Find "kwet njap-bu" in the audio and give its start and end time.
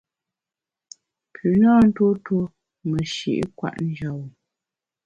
3.57-4.27